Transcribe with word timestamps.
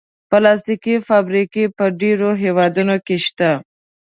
پلاستيکي 0.29 0.95
فابریکې 1.07 1.63
په 1.77 1.85
ډېرو 2.01 2.29
هېوادونو 2.43 2.95
کې 3.05 3.17
شته. 3.25 3.51